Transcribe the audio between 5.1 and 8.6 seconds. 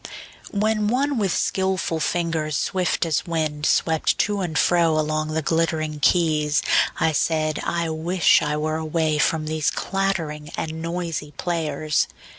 the glittering keys, I said: I wish I